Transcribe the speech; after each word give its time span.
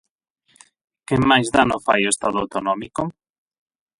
¿Quen 1.07 1.21
máis 1.31 1.47
dano 1.55 1.77
fai 1.87 2.01
ao 2.03 2.13
Estado 2.15 2.37
autonómico? 2.43 3.03